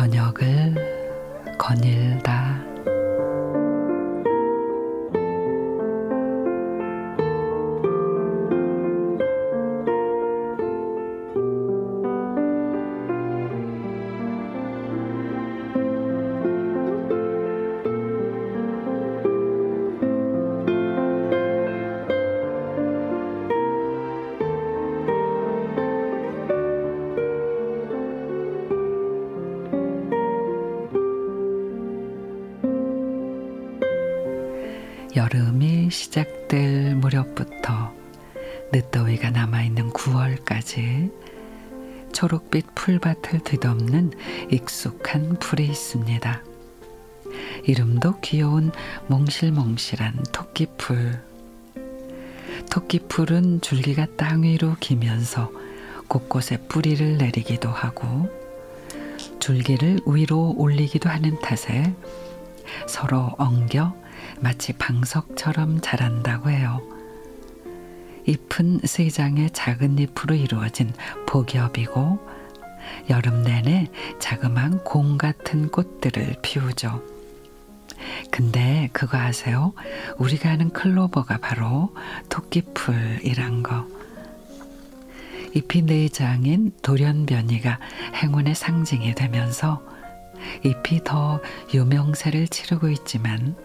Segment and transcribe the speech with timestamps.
[0.00, 0.74] 저녁을
[1.58, 2.69] 거닐다.
[35.16, 37.92] 여름이 시작될 무렵부터
[38.72, 41.12] 늦더위가 남아있는 9월까지
[42.12, 44.12] 초록빛 풀밭을 뒤덮는
[44.52, 46.42] 익숙한 풀이 있습니다.
[47.64, 48.70] 이름도 귀여운
[49.08, 51.20] 몽실몽실한 토끼풀.
[52.70, 55.50] 토끼풀은 줄기가 땅 위로 기면서
[56.06, 58.30] 곳곳에 뿌리를 내리기도 하고
[59.40, 61.94] 줄기를 위로 올리기도 하는 탓에
[62.86, 64.00] 서로 엉겨
[64.40, 66.80] 마치 방석처럼 자란다고 해요.
[68.26, 70.92] 잎은 세 장의 작은 잎으로 이루어진
[71.26, 72.28] 복엽이고
[73.10, 73.88] 여름 내내
[74.18, 77.02] 자그마한 공 같은 꽃들을 피우죠.
[78.30, 79.74] 근데 그거 아세요?
[80.18, 81.94] 우리가 아는 클로버가 바로
[82.28, 83.86] 토끼풀이란 거.
[85.54, 87.78] 잎이 네 장인 돌연변이가
[88.14, 89.82] 행운의 상징이 되면서
[90.64, 91.40] 잎이 더
[91.74, 93.56] 유명세를 치르고 있지만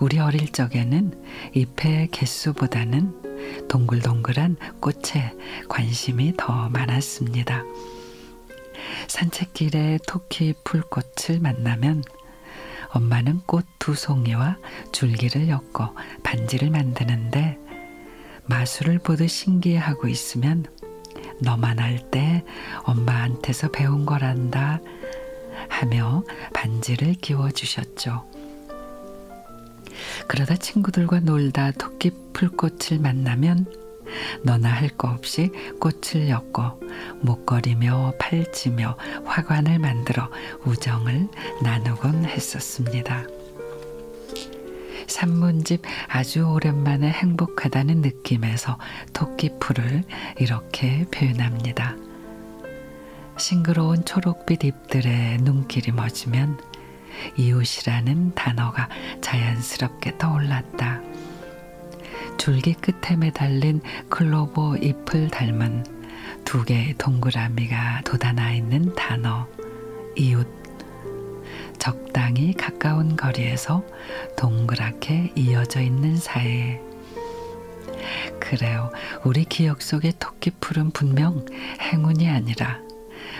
[0.00, 5.34] 우리 어릴 적에는 잎의 개수보다는 동글동글한 꽃에
[5.68, 7.64] 관심이 더 많았습니다.
[9.08, 12.02] 산책길에 토끼 풀꽃을 만나면
[12.90, 14.58] 엄마는 꽃 두 송이와
[14.92, 17.58] 줄기를 엮어 반지를 만드는데
[18.46, 20.64] 마술을 보듯 신기해하고 있으면
[21.40, 22.44] 너만 할 때
[22.84, 24.80] 엄마한테서 배운 거란다
[25.68, 28.26] 하며 반지를 끼워 주셨죠.
[30.26, 33.66] 그러다 친구들과 놀다 토끼 풀꽃을 만나면
[34.42, 35.50] 너나 할 거 없이
[35.80, 36.80] 꽃을 엮고
[37.20, 40.30] 목걸이며 팔찌며 화관을 만들어
[40.64, 41.28] 우정을
[41.62, 43.24] 나누곤 했었습니다.
[45.06, 48.78] 산문집 아주 오랜만에 행복하다는 느낌에서
[49.12, 50.04] 토끼풀을
[50.38, 51.96] 이렇게 표현합니다.
[53.38, 56.58] 싱그러운 초록빛 잎들의 눈길이 멎으면
[57.36, 58.88] 이웃이라는 단어가
[59.20, 61.00] 자연스럽게 떠올랐다.
[62.36, 65.84] 줄기 끝에 매달린 클로버 잎을 닮은
[66.44, 69.46] 두 개의 동그라미가 돋아나 있는 단어
[70.16, 70.46] 이웃
[71.78, 73.84] 적당히 가까운 거리에서
[74.36, 76.78] 동그랗게 이어져 있는 사이
[78.40, 78.90] 그래요.
[79.24, 81.44] 우리 기억 속의 토끼풀은 분명
[81.80, 82.80] 행운이 아니라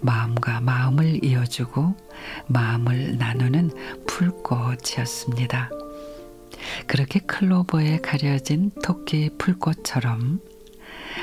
[0.00, 1.96] 마음과 마음을 이어주고
[2.46, 3.70] 마음을 나누는
[4.06, 5.70] 풀꽃이었습니다.
[6.86, 10.40] 그렇게 클로버에 가려진 토끼 풀꽃처럼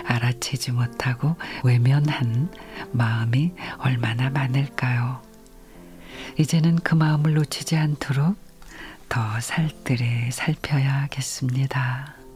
[0.05, 2.51] 알아채지 못하고 외면한
[2.91, 5.21] 마음이 얼마나 많을까요?
[6.37, 8.35] 이제는 그 마음을 놓치지 않도록
[9.09, 12.26] 더 살뜰히 살펴야겠습니다.